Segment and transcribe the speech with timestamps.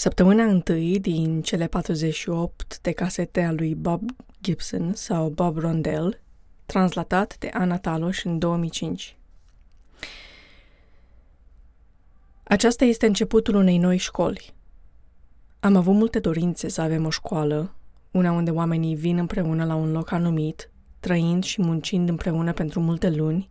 [0.00, 4.10] Săptămâna întâi din cele 48 de casete a lui Bob
[4.42, 6.20] Gibson sau Bob Rondell,
[6.66, 9.16] translatat de Ana Taloș în 2005.
[12.42, 14.54] Aceasta este începutul unei noi școli.
[15.60, 17.74] Am avut multe dorințe să avem o școală,
[18.10, 20.70] una unde oamenii vin împreună la un loc anumit,
[21.00, 23.50] trăind și muncind împreună pentru multe luni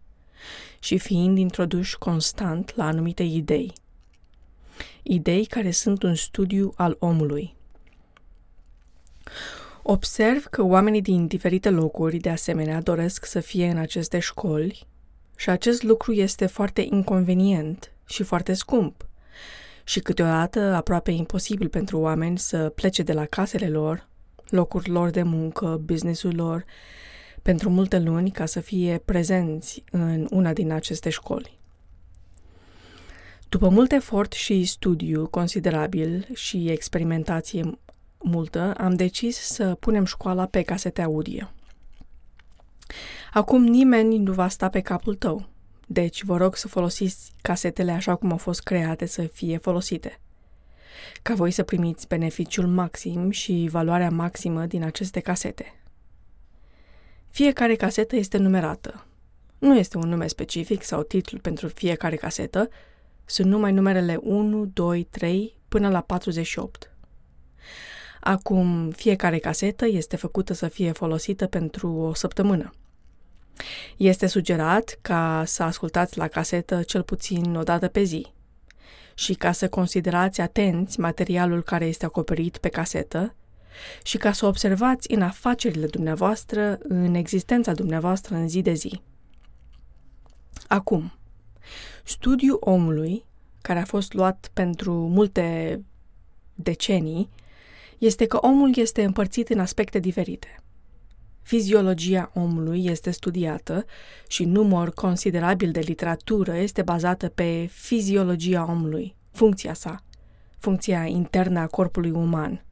[0.79, 3.73] și fiind introduși constant la anumite idei–
[5.03, 7.55] idei care sunt un studiu al omului.
[9.83, 14.87] Observ că oamenii din diferite locuri, de asemenea, doresc să fie în aceste școli
[15.35, 19.07] și acest lucru este foarte inconvenient și foarte scump
[19.83, 24.07] și câteodată aproape imposibil pentru oameni să plece de la casele lor,
[24.49, 26.65] locuri lor de muncă, businessul lor,
[27.41, 31.58] pentru multe luni ca să fie prezenți în una din aceste școli.
[33.49, 37.79] După mult efort și studiu considerabil și experimentație
[38.17, 41.51] multă, am decis să punem școala pe casete audio.
[43.33, 45.49] Acum nimeni nu va sta pe capul tău,
[45.87, 50.19] deci vă rog să folosiți casetele așa cum au fost create să fie folosite.
[51.21, 55.81] Ca voi să primiți beneficiul maxim și valoarea maximă din aceste casete.
[57.29, 59.05] Fiecare casetă este numerată.
[59.59, 62.69] Nu este un nume specific sau titlu pentru fiecare casetă,
[63.29, 66.91] sunt numai numerele 1, 2, 3 până la 48.
[68.19, 72.73] Acum, fiecare casetă este făcută să fie folosită pentru o săptămână.
[73.97, 78.33] Este sugerat ca să ascultați la casetă cel puțin o dată pe zi
[79.13, 83.35] și ca să considerați atenți materialul care este acoperit pe casetă
[84.03, 89.01] și ca să observați în afacerile dumneavoastră, în existența dumneavoastră în zi de zi.
[90.67, 91.18] Acum,
[92.03, 93.25] Studiul omului,
[93.61, 95.79] care a fost luat pentru multe
[96.55, 97.29] decenii,
[97.97, 100.63] este că omul este împărțit în aspecte diferite.
[101.41, 103.85] Fiziologia omului este studiată
[104.27, 110.03] și număr considerabil de literatură este bazată pe fiziologia omului, funcția sa,
[110.57, 112.65] funcția internă a corpului uman.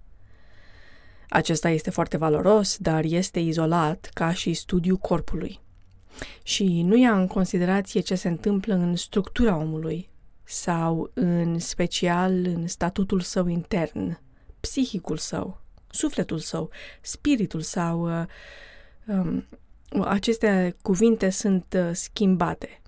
[1.30, 5.60] Acesta este foarte valoros, dar este izolat ca și studiul corpului
[6.44, 10.10] și nu ia în considerație ce se întâmplă în structura omului
[10.44, 14.20] sau în special în statutul său intern,
[14.60, 16.70] psihicul său, sufletul său,
[17.02, 18.26] spiritul sau uh,
[19.06, 19.48] um,
[20.02, 22.82] aceste cuvinte sunt uh, schimbate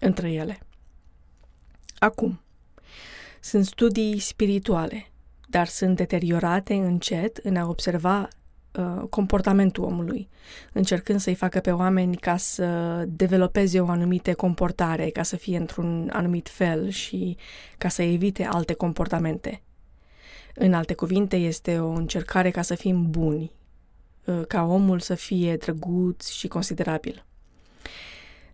[0.00, 0.58] între ele.
[1.98, 2.40] Acum,
[3.40, 5.06] sunt studii spirituale,
[5.48, 8.28] dar sunt deteriorate încet în a observa
[8.78, 10.28] Uh, comportamentul omului,
[10.72, 16.10] încercând să-i facă pe oameni ca să developeze o anumite comportare, ca să fie într-un
[16.12, 17.36] anumit fel și
[17.78, 19.62] ca să evite alte comportamente.
[20.54, 23.50] În alte cuvinte, este o încercare ca să fim buni,
[24.24, 27.24] uh, ca omul să fie drăguț și considerabil.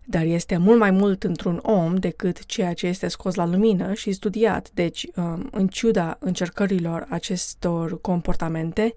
[0.05, 4.11] Dar este mult mai mult într-un om decât ceea ce este scos la lumină și
[4.11, 4.69] studiat.
[4.73, 8.93] Deci, um, în ciuda încercărilor acestor comportamente,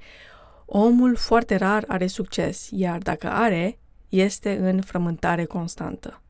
[0.77, 6.23] Omul foarte rar are succes, iar dacă are, este în frământare constantă.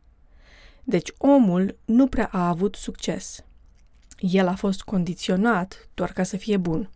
[0.83, 3.45] Deci omul nu prea a avut succes.
[4.19, 6.91] El a fost condiționat doar ca să fie bun.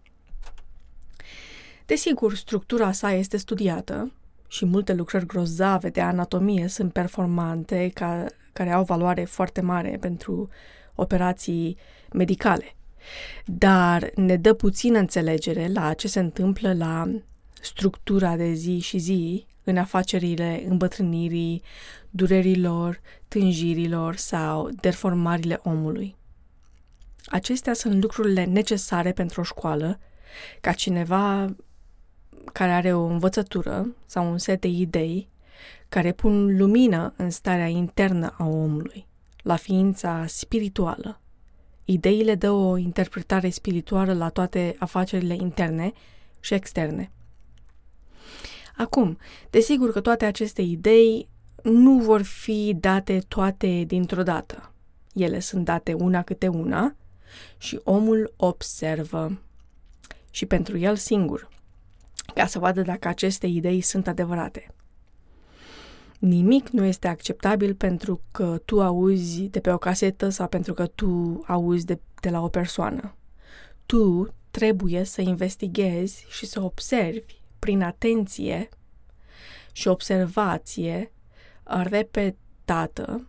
[1.87, 4.13] Desigur, structura sa este studiată
[4.49, 10.49] și multe lucrări grozave de anatomie sunt performante ca, care au valoare foarte mare pentru
[10.95, 11.77] operații
[12.13, 12.77] medicale.
[13.45, 17.09] Dar ne dă puțină înțelegere la ce se întâmplă la
[17.61, 21.63] structura de zi și zi în afacerile îmbătrânirii,
[22.11, 26.17] durerilor, tânjirilor sau deformările omului.
[27.27, 29.99] Acestea sunt lucrurile necesare pentru o școală,
[30.61, 31.55] ca cineva
[32.53, 35.29] care are o învățătură sau un set de idei
[35.89, 39.07] care pun lumină în starea internă a omului,
[39.43, 41.21] la ființa spirituală.
[41.85, 45.93] Ideile dă o interpretare spirituală la toate afacerile interne
[46.41, 47.11] și externe.
[48.77, 49.19] Acum,
[49.51, 51.29] desigur că toate aceste idei
[51.63, 54.73] nu vor fi date toate dintr-o dată.
[55.15, 56.97] Ele sunt date una câte una
[57.59, 59.39] și omul observă
[60.31, 61.49] și pentru el singur,
[62.35, 64.75] ca să vadă dacă aceste idei sunt adevărate.
[66.19, 70.87] Nimic nu este acceptabil pentru că tu auzi de pe o casetă sau pentru că
[70.87, 73.15] tu auzi de, de la o persoană.
[73.87, 78.69] Tu trebuie să investighezi și să observi prin atenție
[79.73, 81.13] și observație
[81.65, 83.29] repetată,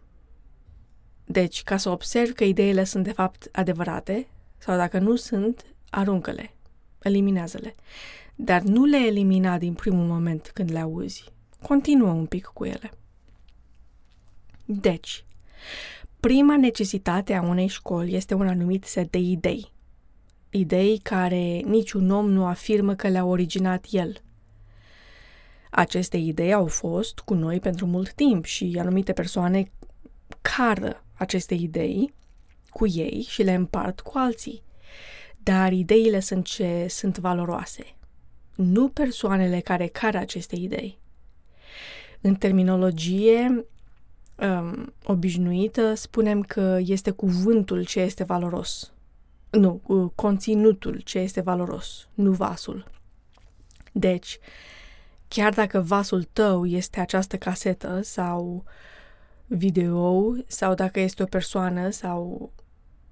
[1.26, 4.28] deci ca să observi că ideile sunt de fapt adevărate
[4.58, 6.54] sau dacă nu sunt, aruncă-le,
[7.02, 7.76] eliminează-le,
[8.36, 11.24] dar nu le elimina din primul moment când le auzi.
[11.62, 12.92] Continuă un pic cu ele.
[14.66, 15.26] Deci,
[16.20, 19.72] prima necesitate a unei școli este un anumit set de idei.
[20.50, 24.22] Idei care niciun om nu afirmă că le-a originat el.
[25.70, 29.72] Aceste idei au fost cu noi pentru mult timp și anumite persoane
[30.42, 32.14] cară aceste idei
[32.70, 34.64] cu ei și le împart cu alții.
[35.44, 37.96] Dar ideile sunt ce sunt valoroase,
[38.56, 41.00] nu persoanele care cară aceste idei.
[42.22, 43.66] În terminologie
[44.36, 48.94] um, obișnuită, spunem că este cuvântul ce este valoros.
[49.50, 49.82] Nu,
[50.16, 52.86] conținutul ce este valoros, nu vasul.
[53.92, 54.40] Deci,
[55.28, 58.64] chiar dacă vasul tău este această casetă sau
[59.48, 62.52] video sau dacă este o persoană sau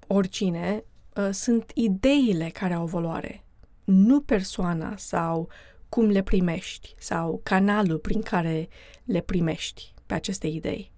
[0.06, 0.84] oricine,
[1.16, 3.44] ă, sunt ideile care au valoare,
[3.84, 5.48] nu persoana sau
[5.88, 8.68] cum le primești sau canalul prin care
[9.04, 10.92] le primești pe aceste idei.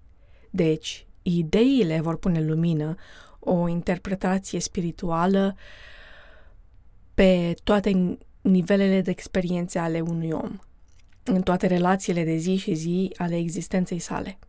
[0.49, 2.95] Deci, ideile vor pune lumină
[3.43, 5.55] o interpretație spirituală
[7.13, 10.59] pe toate nivelele de experiențe ale unui om,
[11.23, 14.39] în toate relațiile de zi și zi ale existenței sale.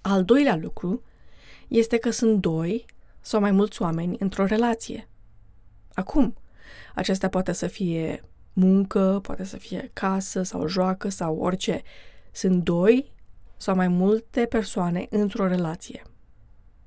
[0.00, 1.02] Al doilea lucru
[1.68, 2.84] este că sunt doi
[3.20, 5.08] sau mai mulți oameni într-o relație.
[5.94, 6.36] Acum,
[6.94, 11.82] acesta poate să fie muncă, poate să fie casă sau joacă sau orice.
[12.32, 13.12] Sunt doi
[13.56, 16.02] sau mai multe persoane într-o relație.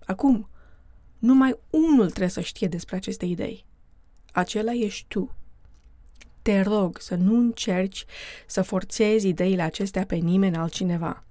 [0.05, 0.49] Acum,
[1.19, 3.65] numai unul trebuie să știe despre aceste idei.
[4.31, 5.35] Acela ești tu.
[6.41, 8.05] Te rog să nu încerci
[8.45, 11.23] să forțezi ideile acestea pe nimeni altcineva.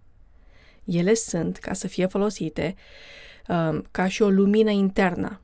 [0.84, 2.74] Ele sunt ca să fie folosite
[3.48, 5.40] um, ca și o lumină internă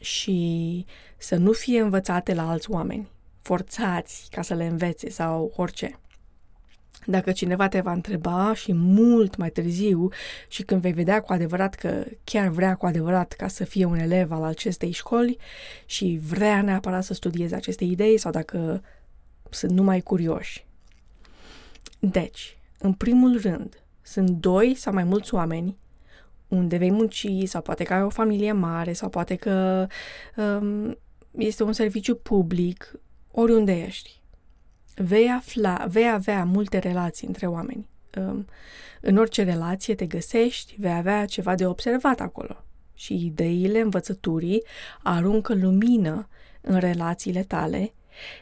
[0.00, 0.84] și
[1.16, 3.08] să nu fie învățate la alți oameni,
[3.42, 5.98] forțați ca să le învețe sau orice.
[7.06, 10.08] Dacă cineva te va întreba și mult mai târziu
[10.48, 13.98] și când vei vedea cu adevărat că chiar vrea cu adevărat ca să fie un
[13.98, 15.36] elev al acestei școli
[15.86, 18.82] și vrea neapărat să studieze aceste idei sau dacă
[19.50, 20.66] sunt numai curioși.
[21.98, 25.76] Deci, în primul rând, sunt doi sau mai mulți oameni
[26.48, 29.86] unde vei munci sau poate că ai o familie mare sau poate că
[30.36, 30.98] um,
[31.30, 32.92] este un serviciu public,
[33.30, 34.22] oriunde ești
[34.94, 37.86] vei afla, vei avea multe relații între oameni.
[38.16, 38.46] Um,
[39.00, 42.64] în orice relație te găsești, vei avea ceva de observat acolo.
[42.94, 44.62] Și ideile învățăturii
[45.02, 46.28] aruncă lumină
[46.60, 47.92] în relațiile tale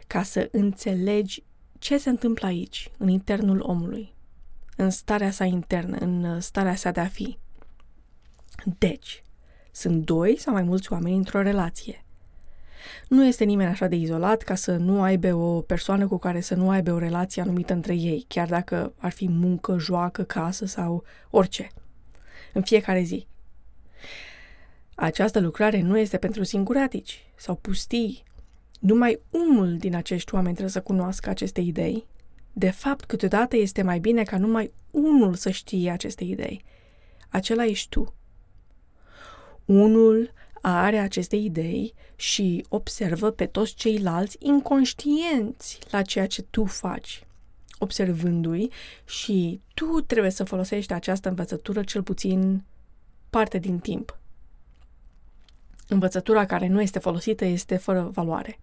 [0.06, 1.42] ca să înțelegi
[1.78, 4.14] ce se întâmplă aici, în internul omului,
[4.76, 7.38] în starea sa internă, în starea sa de a fi.
[8.78, 9.22] Deci,
[9.72, 12.01] sunt doi sau mai mulți oameni într-o relație.
[13.08, 16.54] Nu este nimeni așa de izolat ca să nu aibă o persoană cu care să
[16.54, 21.04] nu aibă o relație anumită între ei, chiar dacă ar fi muncă, joacă, casă sau
[21.30, 21.68] orice.
[22.52, 23.26] În fiecare zi.
[24.94, 28.22] Această lucrare nu este pentru singuratici sau pustii.
[28.80, 32.06] Numai unul din acești oameni trebuie să cunoască aceste idei.
[32.52, 36.64] De fapt, câteodată este mai bine ca numai unul să știe aceste idei.
[37.28, 38.14] Acela ești tu.
[39.64, 47.26] Unul are aceste idei și observă pe toți ceilalți inconștienți la ceea ce tu faci,
[47.78, 48.70] observându-i
[49.04, 52.64] și tu trebuie să folosești această învățătură cel puțin
[53.30, 54.18] parte din timp.
[55.88, 58.58] Învățătura care nu este folosită este fără valoare.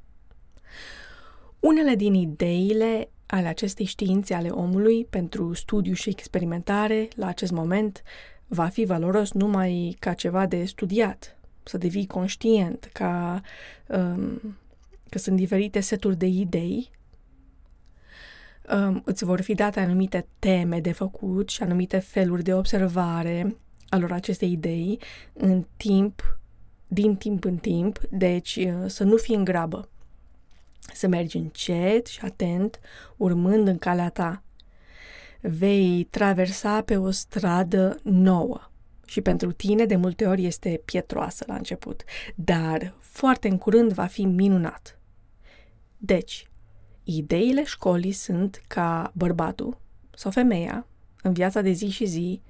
[1.60, 8.04] Unele din ideile ale acestei științe ale omului pentru studiu și experimentare la acest moment
[8.48, 11.39] va fi valoros numai ca ceva de studiat,
[11.70, 13.42] să devii conștient ca,
[13.88, 14.58] um,
[15.10, 16.90] că sunt diferite seturi de idei,
[18.74, 23.58] um, îți vor fi date anumite teme de făcut și anumite feluri de observare
[23.90, 25.00] alor acestei idei
[25.34, 26.40] în timp,
[26.88, 29.90] din timp în timp, deci uh, să nu fii în grabă.
[30.94, 32.80] Să mergi încet și atent,
[33.18, 34.44] urmând în calea ta.
[35.42, 38.70] Vei traversa pe o stradă nouă
[39.10, 42.04] și pentru tine de multe ori este pietroasă la început,
[42.36, 45.00] dar foarte în curând va fi minunat.
[45.98, 46.48] Deci,
[47.04, 49.78] ideile școlii sunt ca bărbatul
[50.16, 50.88] sau femeia
[51.22, 52.42] în viața de zi și zi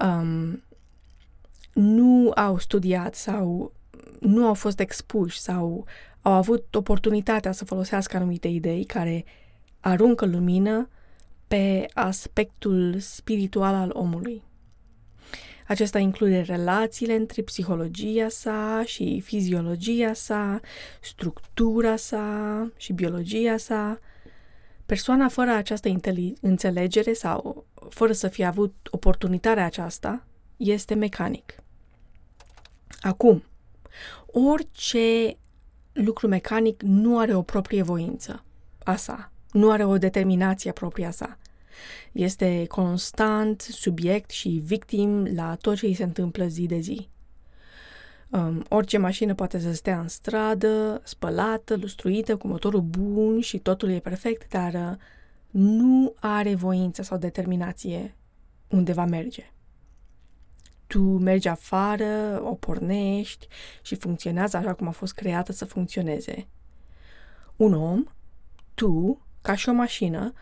[0.00, 0.62] um,
[1.72, 3.72] nu au studiat sau
[4.20, 5.86] nu au fost expuși sau
[6.20, 9.24] au avut oportunitatea să folosească anumite idei care
[9.80, 10.88] aruncă lumină
[11.48, 14.42] pe aspectul spiritual al omului.
[15.68, 20.60] Acesta include relațiile între psihologia sa și fiziologia sa,
[21.00, 23.98] structura sa și biologia sa.
[24.86, 25.88] Persoana fără această
[26.40, 31.54] înțelegere sau fără să fie avut oportunitatea aceasta este mecanic.
[33.00, 33.42] Acum,
[34.26, 35.36] orice
[35.92, 38.44] lucru mecanic nu are o proprie voință
[38.84, 41.38] a sa, nu are o determinație propria sa.
[42.12, 47.08] Este constant subiect și victim la tot ce îi se întâmplă zi de zi.
[48.30, 53.90] Um, orice mașină poate să stea în stradă, spălată, lustruită, cu motorul bun și totul
[53.90, 54.96] e perfect, dar uh,
[55.50, 58.16] nu are voință sau determinație
[58.68, 59.52] unde va merge.
[60.86, 63.46] Tu mergi afară, o pornești
[63.82, 66.46] și funcționează așa cum a fost creată să funcționeze.
[67.56, 68.04] Un om,
[68.74, 70.32] tu, ca și o mașină,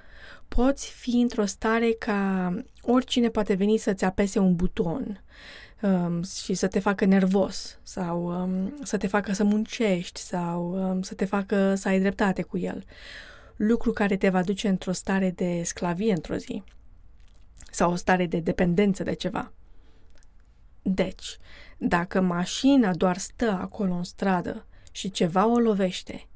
[0.48, 2.50] poți fi într-o stare ca
[2.82, 5.22] oricine poate veni să-ți apese un buton
[5.82, 11.02] um, și să te facă nervos sau um, să te facă să muncești sau um,
[11.02, 12.84] să te facă să ai dreptate cu el.
[13.56, 16.62] Lucru care te va duce într-o stare de sclavie într-o zi
[17.70, 19.52] sau o stare de dependență de ceva.
[20.82, 21.38] Deci,
[21.78, 26.28] dacă mașina doar stă acolo în stradă și ceva o lovește,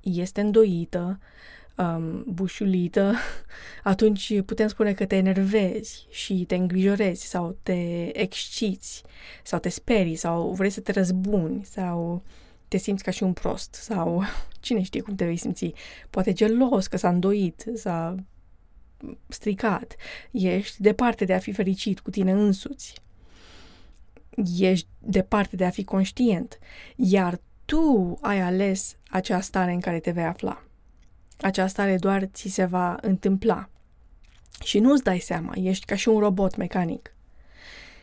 [0.00, 1.18] este îndoită,
[1.76, 3.14] um, bușulită,
[3.82, 9.02] atunci putem spune că te enervezi și te îngrijorezi sau te exciți
[9.42, 12.22] sau te sperii sau vrei să te răzbuni sau
[12.68, 14.22] te simți ca și un prost sau
[14.60, 15.72] cine știe cum te vei simți.
[16.10, 18.14] Poate gelos că s-a îndoit, s-a
[19.28, 19.94] stricat.
[20.30, 22.94] Ești departe de a fi fericit cu tine însuți.
[24.58, 26.58] Ești departe de a fi conștient.
[26.96, 30.63] Iar tu ai ales acea stare în care te vei afla.
[31.44, 33.68] Această stare doar ți se va întâmpla.
[34.62, 37.14] Și nu-ți dai seama, ești ca și un robot mecanic.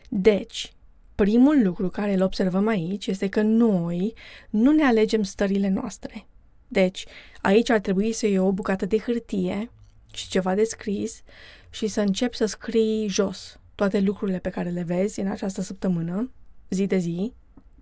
[0.09, 0.73] Deci,
[1.15, 4.13] primul lucru care îl observăm aici este că noi
[4.49, 6.25] nu ne alegem stările noastre.
[6.67, 7.05] Deci,
[7.41, 9.71] aici ar trebui să iei o bucată de hârtie
[10.13, 11.21] și ceva de scris
[11.69, 16.31] și să începi să scrii jos toate lucrurile pe care le vezi în această săptămână,
[16.69, 17.33] zi de zi,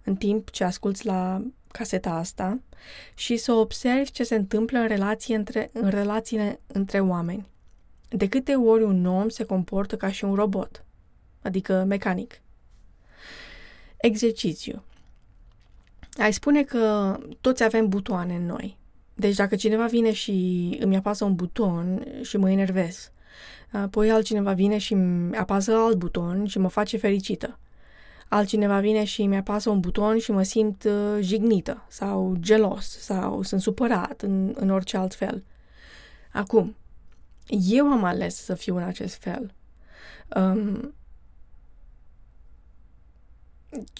[0.04, 2.60] în timp ce asculți la caseta asta
[3.16, 7.48] și să observi ce se întâmplă în, relații între, în relațiile între oameni.
[8.10, 10.86] De câte ori un om se comportă ca și un robot,
[11.42, 12.42] adică mecanic.
[13.98, 14.84] Exercițiu.
[16.18, 18.78] Ai spune că toți avem butoane în noi.
[19.14, 23.12] Deci dacă cineva vine și îmi apasă un buton și mă enervez,
[23.72, 27.60] apoi altcineva vine și îmi apasă alt buton și mă face fericită
[28.29, 33.41] altcineva vine și mi apasă un buton și mă simt uh, jignită sau gelos sau
[33.41, 35.43] sunt supărat în, în orice alt fel.
[36.31, 36.75] Acum,
[37.48, 39.53] eu am ales să fiu în acest fel.
[40.36, 40.93] Um,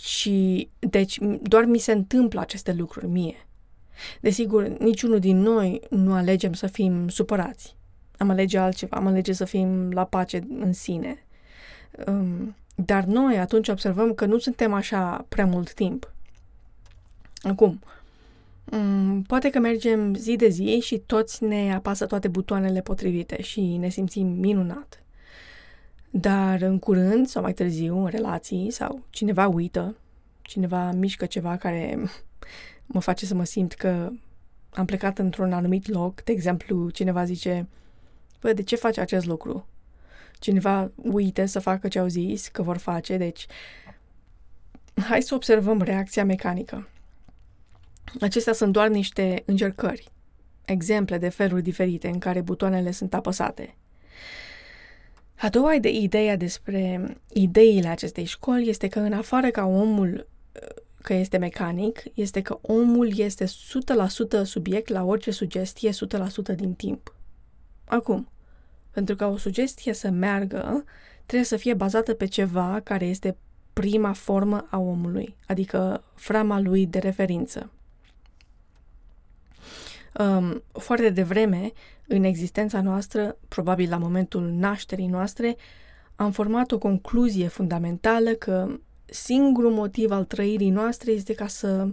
[0.02, 3.48] și, deci, doar mi se întâmplă aceste lucruri mie.
[4.22, 7.78] Desigur, niciunul din noi nu alegem să fim supărați.
[8.18, 11.26] Am alege altceva, am alege să fim la pace în sine.
[12.08, 12.56] Um,
[12.86, 16.14] dar noi atunci observăm că nu suntem așa prea mult timp.
[17.42, 17.80] Acum,
[18.66, 23.62] mm, poate că mergem zi de zi și toți ne apasă toate butoanele potrivite și
[23.62, 25.04] ne simțim minunat.
[26.10, 29.96] Dar în curând sau mai târziu, în relații sau cineva uită,
[30.42, 32.00] cineva mișcă ceva care
[32.94, 34.10] mă face să mă simt că
[34.70, 37.68] am plecat într-un anumit loc, de exemplu, cineva zice,
[38.40, 39.66] Păi, de ce faci acest lucru?
[40.40, 43.46] Cineva uite să facă ce au zis că vor face, deci
[44.94, 46.90] hai să observăm reacția mecanică.
[48.22, 50.08] Acestea sunt doar niște încercări,
[50.66, 53.76] exemple de feluri diferite în care butoanele sunt apăsate.
[55.36, 60.28] A doua de ideea despre ideile acestei școli este că în afară ca omul
[61.02, 63.48] că este mecanic, este că omul este 100%
[64.44, 67.16] subiect la orice sugestie 100% din timp.
[67.86, 68.30] Acum,
[69.00, 70.84] pentru ca o sugestie să meargă,
[71.26, 73.38] trebuie să fie bazată pe ceva care este
[73.74, 77.72] prima formă a omului, adică frama lui de referință.
[80.20, 81.72] Um, foarte devreme,
[82.08, 85.56] în existența noastră, probabil la momentul nașterii noastre,
[86.16, 91.88] am format o concluzie fundamentală că singurul motiv al trăirii noastre este ca să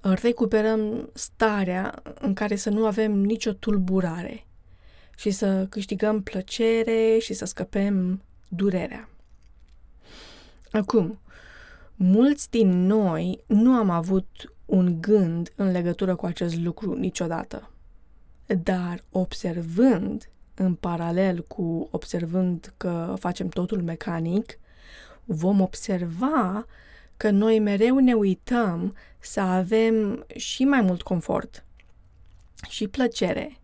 [0.00, 4.46] recuperăm starea în care să nu avem nicio tulburare,
[5.16, 9.08] și să câștigăm plăcere și să scăpem durerea.
[10.70, 11.18] Acum,
[11.94, 17.70] mulți din noi nu am avut un gând în legătură cu acest lucru niciodată.
[18.46, 24.58] Dar observând, în paralel cu observând că facem totul mecanic,
[25.24, 26.66] vom observa
[27.16, 31.64] că noi mereu ne uităm să avem și mai mult confort
[32.68, 33.58] și plăcere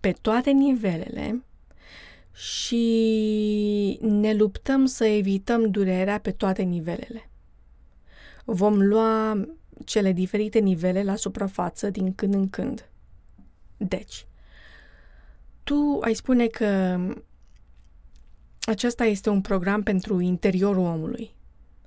[0.00, 1.44] pe toate nivelele
[2.32, 7.30] și ne luptăm să evităm durerea pe toate nivelele.
[8.44, 9.44] Vom lua
[9.84, 12.88] cele diferite nivele la suprafață din când în când.
[13.76, 14.26] Deci,
[15.64, 16.98] tu ai spune că
[18.60, 21.34] acesta este un program pentru interiorul omului.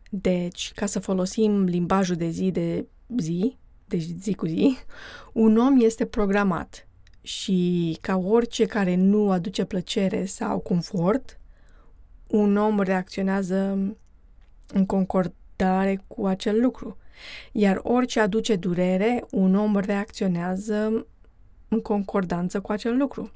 [0.09, 2.85] Deci, ca să folosim limbajul de zi de
[3.17, 4.77] zi, deci zi cu zi,
[5.33, 6.87] un om este programat
[7.23, 11.39] și ca orice care nu aduce plăcere sau confort,
[12.27, 13.57] un om reacționează
[14.67, 16.97] în concordare cu acel lucru.
[17.51, 21.05] Iar orice aduce durere, un om reacționează
[21.67, 23.31] în concordanță cu acel lucru.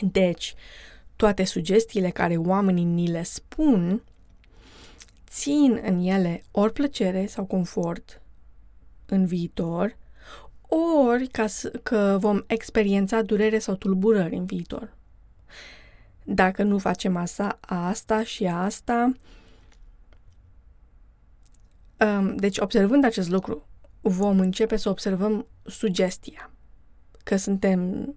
[0.00, 0.54] Deci,
[1.16, 4.02] toate sugestiile care oamenii ni le spun
[5.28, 8.20] țin în ele ori plăcere sau confort
[9.06, 9.96] în viitor,
[11.06, 14.96] ori ca să, că vom experiența durere sau tulburări în viitor.
[16.24, 19.12] Dacă nu facem asta, asta și asta,
[21.98, 23.66] um, deci observând acest lucru,
[24.00, 26.50] vom începe să observăm sugestia,
[27.24, 28.14] că suntem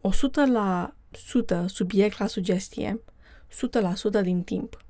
[0.00, 3.00] 100 la 100 subiect la sugestie,
[4.18, 4.84] 100% din timp.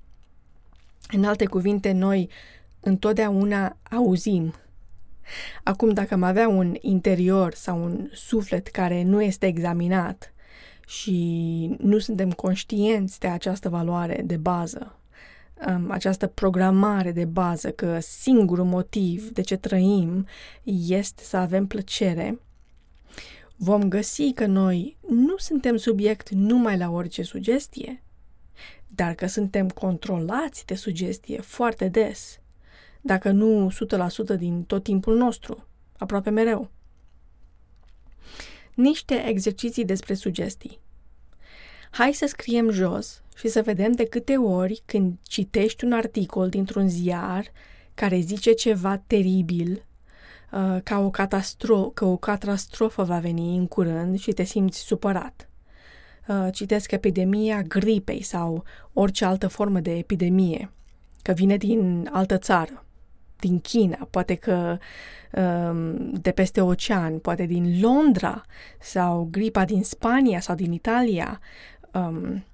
[1.09, 2.31] În alte cuvinte, noi
[2.81, 4.55] întotdeauna auzim.
[5.63, 10.33] Acum, dacă am avea un interior sau un suflet care nu este examinat
[10.87, 14.99] și nu suntem conștienți de această valoare de bază,
[15.69, 20.27] um, această programare de bază că singurul motiv de ce trăim
[20.89, 22.41] este să avem plăcere,
[23.57, 28.03] vom găsi că noi nu suntem subiect numai la orice sugestie,
[28.87, 32.41] dar că suntem controlați de sugestie foarte des,
[33.07, 33.71] dacă nu
[34.35, 35.67] 100% din tot timpul nostru,
[35.99, 36.71] aproape mereu.
[38.75, 40.79] Niște exerciții despre sugestii.
[41.91, 46.89] Hai să scriem jos și să vedem de câte ori când citești un articol dintr-un
[46.89, 47.47] ziar
[47.95, 49.87] care zice ceva teribil
[50.53, 55.49] Uh, ca o, catastro- că o catastrofă va veni în curând și te simți supărat.
[56.29, 60.73] Uh, citesc epidemia gripei sau orice altă formă de epidemie,
[61.23, 62.85] că vine din altă țară,
[63.39, 64.79] din China, poate că
[65.33, 68.45] um, de peste ocean, poate din Londra
[68.81, 71.41] sau gripa din Spania sau din Italia,
[71.93, 72.45] um,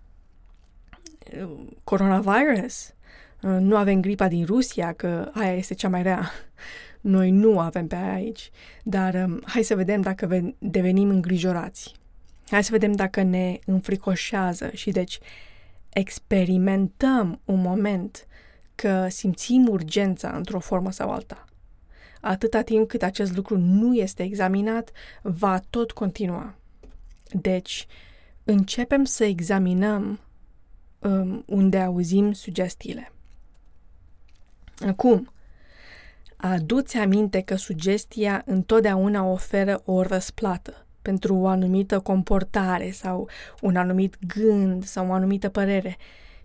[1.84, 2.94] coronavirus.
[3.42, 6.30] Uh, nu avem gripa din Rusia, că aia este cea mai rea.
[7.00, 8.50] Noi nu avem pe aia aici,
[8.82, 11.94] dar um, hai să vedem dacă devenim îngrijorați.
[12.50, 15.18] Hai să vedem dacă ne înfricoșează și deci
[15.88, 18.26] experimentăm un moment
[18.82, 21.44] că simțim urgența într-o formă sau alta.
[22.20, 24.90] Atâta timp cât acest lucru nu este examinat,
[25.22, 26.54] va tot continua.
[27.32, 27.86] Deci,
[28.44, 30.20] începem să examinăm
[30.98, 33.12] um, unde auzim sugestiile.
[34.86, 35.32] Acum,
[36.36, 43.28] Aduți aminte că sugestia întotdeauna oferă o răsplată pentru o anumită comportare sau
[43.60, 45.96] un anumit gând sau o anumită părere.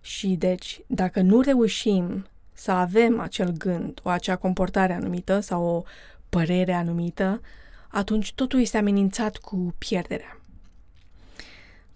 [0.07, 5.83] Și deci, dacă nu reușim să avem acel gând, o acea comportare anumită sau o
[6.29, 7.41] părere anumită,
[7.87, 10.39] atunci totul este amenințat cu pierderea.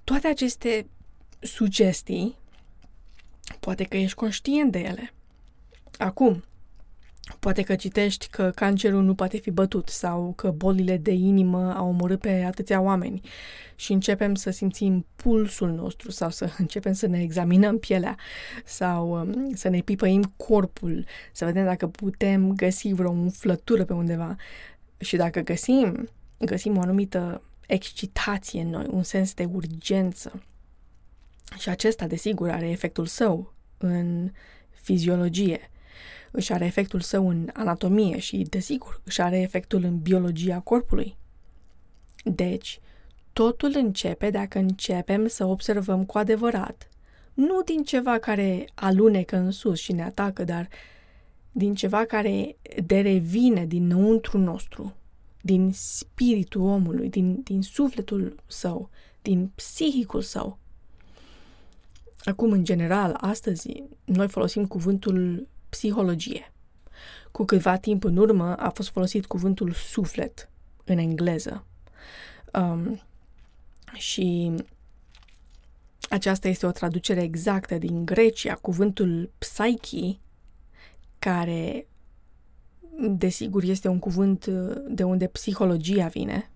[0.03, 0.85] Toate aceste
[1.39, 2.35] sugestii,
[3.59, 5.13] poate că ești conștient de ele.
[5.97, 6.43] Acum,
[7.39, 11.87] Poate că citești că cancerul nu poate fi bătut sau că bolile de inimă au
[11.87, 13.21] omorât pe atâția oameni
[13.75, 18.17] și începem să simțim pulsul nostru sau să începem să ne examinăm pielea
[18.65, 24.35] sau um, să ne pipăim corpul, să vedem dacă putem găsi vreo umflătură pe undeva.
[24.97, 30.43] Și dacă găsim, găsim o anumită excitație în noi, un sens de urgență.
[31.57, 34.31] Și acesta, desigur, are efectul său în
[34.69, 35.70] fiziologie
[36.31, 41.15] își are efectul său în anatomie și, desigur, își are efectul în biologia corpului.
[42.23, 42.79] Deci,
[43.33, 46.89] totul începe dacă începem să observăm cu adevărat,
[47.33, 50.67] nu din ceva care alunecă în sus și ne atacă, dar
[51.51, 54.95] din ceva care derevine dinăuntru nostru,
[55.41, 58.89] din spiritul omului, din, din sufletul său,
[59.21, 60.57] din psihicul său.
[62.23, 66.51] Acum, în general, astăzi, noi folosim cuvântul psihologie.
[67.31, 70.49] Cu câtva timp în urmă a fost folosit cuvântul suflet
[70.83, 71.65] în engleză.
[72.53, 73.01] Um,
[73.93, 74.53] și
[76.11, 80.19] Aceasta este o traducere exactă din Grecia, cuvântul psyche,
[81.19, 81.87] care
[83.09, 84.45] desigur este un cuvânt
[84.87, 86.49] de unde psihologia vine.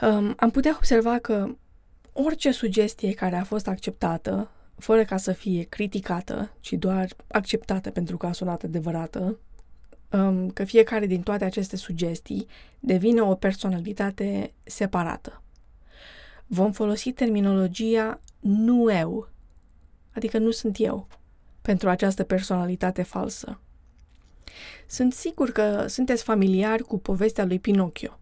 [0.00, 1.56] Um, am putea observa că
[2.12, 8.16] orice sugestie care a fost acceptată, fără ca să fie criticată, ci doar acceptată pentru
[8.16, 9.38] că a sunat adevărată,
[10.10, 12.46] um, că fiecare din toate aceste sugestii
[12.80, 15.42] devine o personalitate separată.
[16.46, 19.28] Vom folosi terminologia nu eu,
[20.12, 21.08] adică nu sunt eu,
[21.62, 23.58] pentru această personalitate falsă.
[24.86, 28.18] Sunt sigur că sunteți familiari cu povestea lui Pinocchio.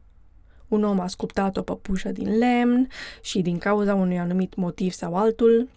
[0.69, 2.89] Un om a sculptat o păpușă din lemn
[3.23, 5.69] și din cauza unui anumit motiv sau altul,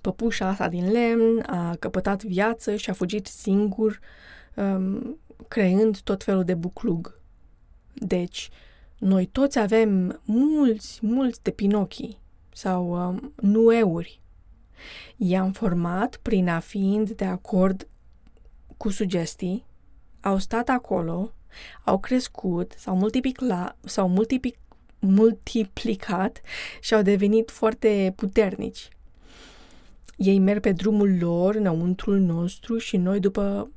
[0.00, 3.98] păpușa asta din lemn a căpătat viață și a fugit singur,
[4.56, 7.20] um, creând tot felul de buclug.
[7.94, 8.50] Deci,
[8.98, 12.18] noi toți avem mulți, mulți de Pinochii
[12.52, 14.20] sau um, nueuri.
[15.16, 17.88] I-am format prin a fiind de acord
[18.76, 19.66] cu sugestii,
[20.20, 21.32] au stat acolo,
[21.84, 24.58] au crescut, s-au, multiplicat, s-au multiplic,
[24.98, 26.40] multiplicat
[26.80, 28.88] și au devenit foarte puternici.
[30.16, 33.70] Ei merg pe drumul lor, înăuntrul nostru și noi după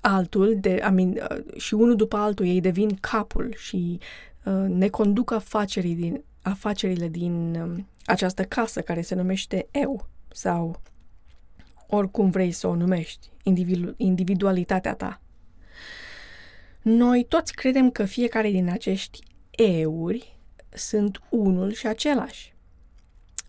[0.00, 3.98] altul, de, I mean, uh, și unul după altul, ei devin capul și
[4.44, 10.80] uh, ne conduc afacerii din, afacerile din uh, această casă care se numește eu sau
[11.86, 15.20] oricum vrei să o numești, individu- individualitatea ta.
[16.82, 22.56] Noi toți credem că fiecare din acești euri sunt unul și același.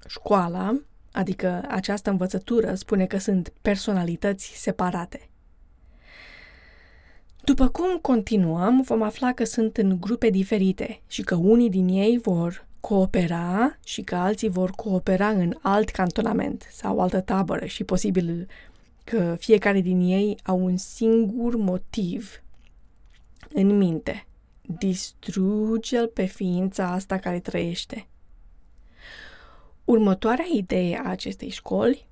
[0.07, 0.81] Școala,
[1.11, 5.29] adică această învățătură, spune că sunt personalități separate.
[7.43, 12.17] După cum continuăm, vom afla că sunt în grupe diferite și că unii din ei
[12.17, 18.47] vor coopera și că alții vor coopera în alt cantonament sau altă tabără și posibil
[19.03, 22.41] că fiecare din ei au un singur motiv
[23.53, 24.27] în minte.
[24.61, 28.07] Distruge-l pe ființa asta care trăiește.
[29.89, 32.07] Următoarea idee a acestei școli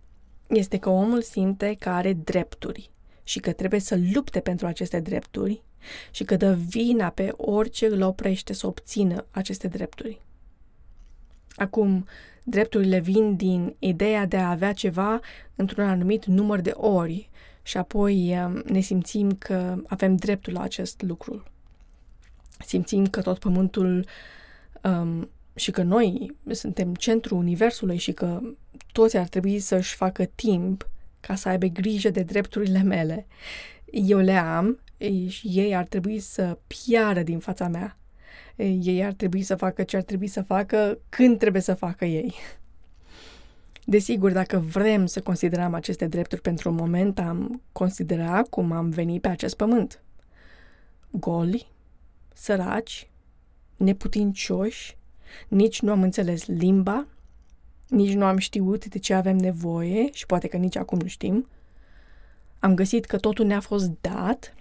[0.48, 2.92] este că omul simte că are drepturi
[3.24, 5.63] și că trebuie să lupte pentru aceste drepturi
[6.12, 10.22] și că dă vina pe orice îl oprește să obțină aceste drepturi.
[11.56, 12.06] Acum,
[12.44, 15.20] drepturile vin din ideea de a avea ceva
[15.56, 17.30] într-un anumit număr de ori
[17.62, 21.44] și apoi um, ne simțim că avem dreptul la acest lucru.
[22.66, 24.06] Simțim că tot pământul
[24.84, 28.39] um, și că noi suntem centrul universului și că
[28.91, 30.89] toți ar trebui să-și facă timp
[31.20, 33.28] ca să aibă grijă de drepturile mele.
[33.91, 34.80] Eu le am
[35.28, 37.98] și ei ar trebui să piară din fața mea.
[38.82, 42.34] Ei ar trebui să facă ce ar trebui să facă când trebuie să facă ei.
[43.86, 49.22] Desigur, dacă vrem să considerăm aceste drepturi pentru un moment, am considera cum am venit
[49.22, 50.04] pe acest pământ.
[51.10, 51.67] Goli,
[52.34, 53.10] săraci,
[53.76, 54.98] neputincioși,
[55.48, 57.08] nici nu am înțeles limba,
[57.88, 61.48] nici nu am știut de ce avem nevoie și poate că nici acum nu știm.
[62.60, 64.54] Am găsit că totul ne-a fost dat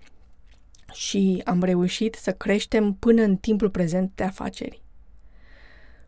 [0.92, 4.82] și am reușit să creștem până în timpul prezent de afaceri.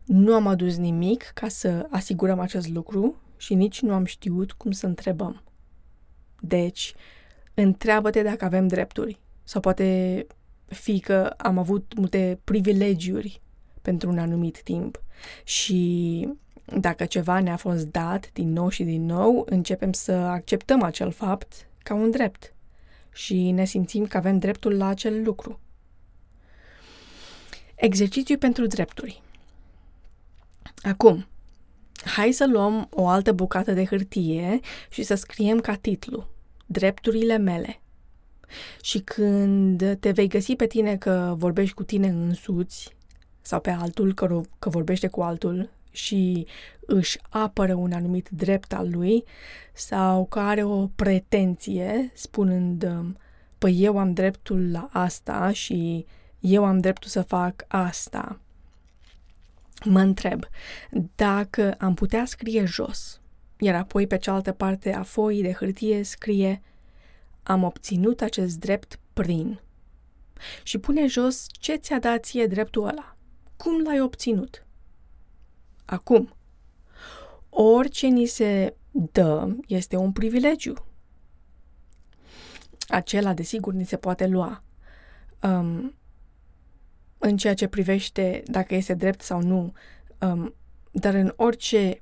[0.03, 4.71] Nu am adus nimic ca să asigurăm acest lucru și nici nu am știut cum
[4.71, 5.43] să întrebăm.
[6.39, 6.93] Deci,
[7.53, 10.27] întreabă-te dacă avem drepturi sau poate
[10.65, 13.41] fi că am avut multe privilegiuri
[13.81, 15.03] pentru un anumit timp
[15.43, 16.27] și
[16.77, 21.67] dacă ceva ne-a fost dat din nou și din nou, începem să acceptăm acel fapt
[21.83, 22.53] ca un drept
[23.13, 25.59] și ne simțim că avem dreptul la acel lucru.
[27.75, 29.21] Exercițiu pentru drepturi.
[30.81, 31.27] Acum,
[32.03, 36.27] hai să luăm o altă bucată de hârtie și să scriem ca titlu
[36.65, 37.81] Drepturile mele.
[38.81, 42.95] Și când te vei găsi pe tine că vorbești cu tine însuți
[43.41, 46.47] sau pe altul că, că vorbește cu altul și
[46.79, 49.23] își apără un anumit drept al lui
[49.73, 52.91] sau că are o pretenție spunând
[53.57, 56.05] păi eu am dreptul la asta și
[56.39, 58.39] eu am dreptul să fac asta.
[59.85, 60.43] Mă întreb
[61.15, 63.21] dacă am putea scrie jos,
[63.59, 66.61] iar apoi pe cealaltă parte a foii de hârtie scrie
[67.43, 69.59] am obținut acest drept prin.
[70.63, 73.15] Și pune jos ce ți-a dat ție dreptul ăla.
[73.63, 74.65] Cum l-ai obținut?
[75.85, 76.33] Acum,
[77.49, 80.73] orice ni se dă este un privilegiu.
[82.87, 84.63] Acela, desigur, ni se poate lua.
[85.41, 85.95] Um,
[87.17, 89.73] în ceea ce privește dacă este drept sau nu,
[90.19, 90.53] um,
[90.91, 92.01] dar în orice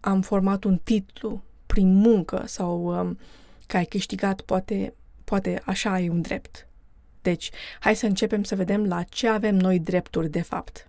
[0.00, 3.18] am format un titlu prin muncă sau um,
[3.66, 6.66] că ai câștigat, poate, poate așa ai un drept.
[7.26, 10.88] Deci, hai să începem să vedem la ce avem noi drepturi de fapt.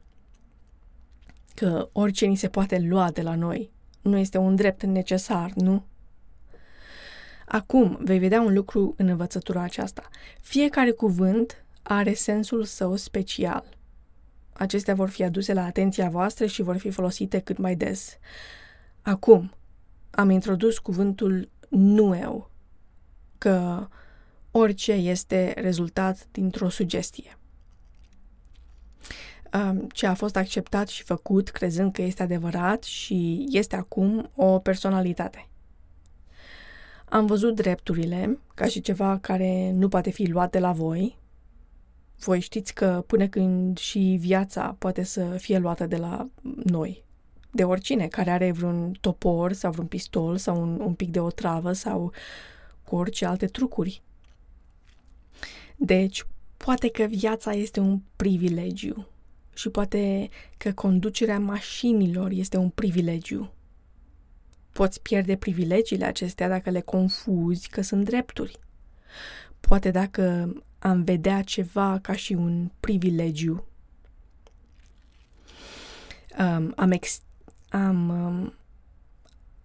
[1.53, 3.71] Că orice ni se poate lua de la noi
[4.01, 5.85] nu este un drept necesar, nu?
[7.45, 10.09] Acum vei vedea un lucru în învățătura aceasta.
[10.41, 13.77] Fiecare cuvânt are sensul său special.
[14.53, 18.17] Acestea vor fi aduse la atenția voastră și vor fi folosite cât mai des.
[19.01, 19.53] Acum,
[20.11, 22.51] am introdus cuvântul nu eu,
[23.37, 23.87] că
[24.57, 27.37] orice este rezultat dintr-o sugestie.
[29.91, 35.47] Ce a fost acceptat și făcut crezând că este adevărat și este acum o personalitate.
[37.05, 41.17] Am văzut drepturile ca și ceva care nu poate fi luat de la voi.
[42.19, 46.29] Voi știți că până când și viața poate să fie luată de la
[46.63, 47.03] noi,
[47.51, 51.29] de oricine care are vreun topor sau vreun pistol sau un, un pic de o
[51.29, 52.11] travă sau
[52.83, 54.01] cu orice alte trucuri.
[55.77, 56.25] Deci,
[56.57, 59.07] poate că viața este un privilegiu
[59.53, 63.51] și poate că conducerea mașinilor este un privilegiu.
[64.71, 68.59] Poți pierde privilegiile acestea dacă le confuzi că sunt drepturi.
[69.59, 73.65] Poate dacă am vedea ceva ca și un privilegiu.
[76.39, 77.21] Um, am, ex-
[77.69, 78.53] am, um,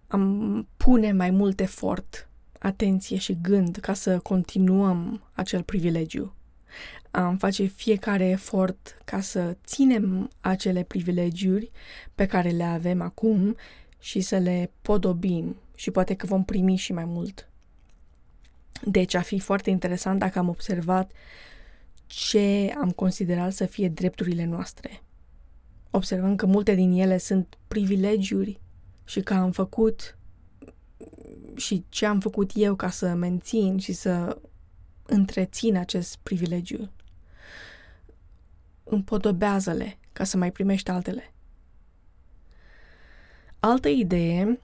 [0.07, 2.29] am pune mai mult efort,
[2.63, 6.33] atenție și gând ca să continuăm acel privilegiu.
[7.11, 11.71] Am face fiecare efort ca să ținem acele privilegiuri
[12.15, 13.55] pe care le avem acum
[13.99, 17.49] și să le podobim și poate că vom primi și mai mult.
[18.85, 21.11] Deci a fi foarte interesant dacă am observat
[22.05, 25.01] ce am considerat să fie drepturile noastre.
[25.89, 28.59] Observăm că multe din ele sunt privilegiuri
[29.05, 30.17] și că am făcut
[31.55, 34.37] și ce am făcut eu ca să mențin și să
[35.05, 36.91] întrețin acest privilegiu.
[38.83, 41.33] Împodobează-le ca să mai primești altele.
[43.59, 44.59] Altă idee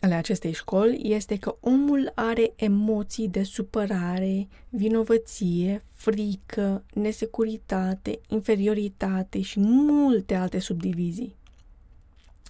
[0.00, 9.58] ale acestei școli este că omul are emoții de supărare, vinovăție, frică, nesecuritate, inferioritate și
[9.60, 11.36] multe alte subdivizii,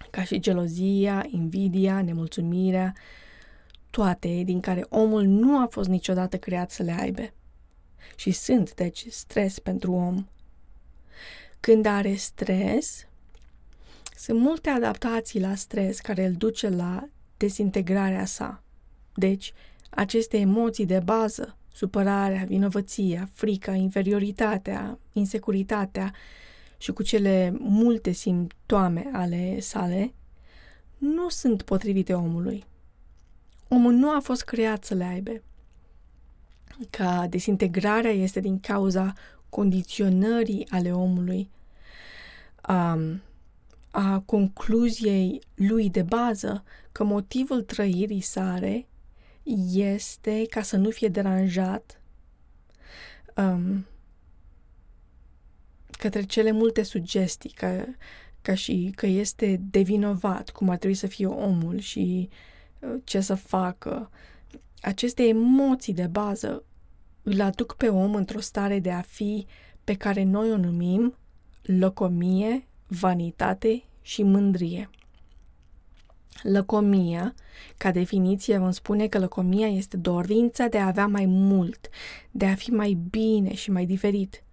[0.09, 2.93] ca și gelozia, invidia, nemulțumirea,
[3.89, 7.21] toate din care omul nu a fost niciodată creat să le aibă.
[8.15, 10.25] Și sunt, deci, stres pentru om.
[11.59, 13.07] Când are stres,
[14.15, 18.63] sunt multe adaptații la stres care îl duce la dezintegrarea sa.
[19.13, 19.53] Deci,
[19.89, 26.13] aceste emoții de bază, supărarea, vinovăția, frica, inferioritatea, insecuritatea
[26.79, 30.13] și cu cele multe simptome ale sale,
[30.97, 32.63] nu sunt potrivite omului.
[33.67, 35.31] Omul nu a fost creat să le aibă.
[36.89, 39.13] Ca dezintegrarea este din cauza
[39.49, 41.49] condiționării ale omului,
[42.69, 43.21] um,
[43.91, 48.87] a concluziei lui de bază că motivul trăirii sare
[49.73, 52.01] este ca să nu fie deranjat
[53.35, 53.85] um,
[55.99, 57.85] către cele multe sugestii, ca,
[58.41, 62.29] ca și că este devinovat, cum ar trebui să fie omul și
[62.79, 64.09] uh, ce să facă.
[64.81, 66.63] Aceste emoții de bază
[67.23, 69.45] îl aduc pe om într-o stare de a fi
[69.83, 71.15] pe care noi o numim
[71.61, 74.89] locomie vanitate și mândrie.
[76.43, 77.33] Lăcomia,
[77.77, 81.89] ca definiție, vom spune că lăcomia este dorința de a avea mai mult,
[82.31, 84.43] de a fi mai bine și mai diferit.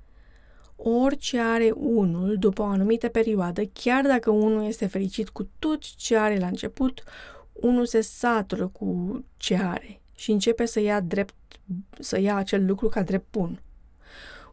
[0.77, 6.17] Orice are unul după o anumită perioadă, chiar dacă unul este fericit cu tot ce
[6.17, 7.03] are la început,
[7.53, 11.35] unul se satură cu ce are și începe să ia drept,
[11.99, 13.61] să ia acel lucru ca drept bun.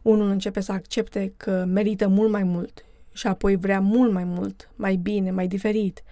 [0.02, 4.70] Unul începe să accepte că merită mult mai mult și apoi vrea mult mai mult,
[4.76, 6.02] mai bine, mai diferit.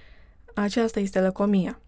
[0.54, 1.80] Aceasta este lăcomia.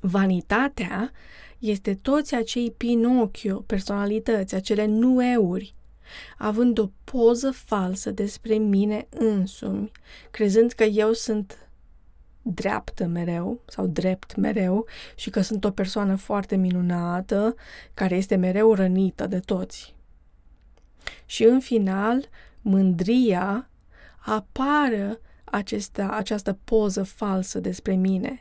[0.00, 1.10] Vanitatea
[1.58, 5.74] este toți acei Pinocchio, personalități, acele nueuri,
[6.38, 9.90] având o poză falsă despre mine însumi,
[10.30, 11.70] crezând că eu sunt
[12.42, 17.54] dreaptă mereu sau drept mereu și că sunt o persoană foarte minunată
[17.94, 19.94] care este mereu rănită de toți.
[21.26, 22.28] Și în final
[22.60, 23.68] mândria,
[24.18, 28.40] apară acesta, această poză falsă despre mine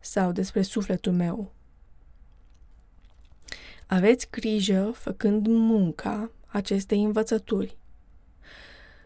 [0.00, 1.52] sau despre sufletul meu.
[3.86, 7.76] Aveți grijă, făcând munca acestei învățături.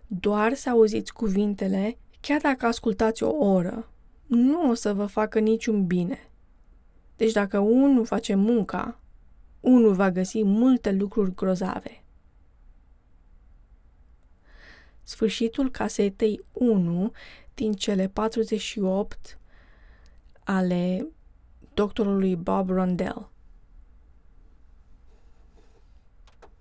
[0.07, 3.89] Doar să auziți cuvintele chiar dacă ascultați o oră,
[4.27, 6.31] nu o să vă facă niciun bine.
[7.17, 9.01] Deci dacă unul face munca,
[9.61, 12.03] unul va găsi multe lucruri grozave.
[15.03, 17.13] Sfârșitul casetei 1
[17.55, 19.39] din cele 48
[20.45, 21.07] ale
[21.75, 23.31] doctorului Bob Rondell.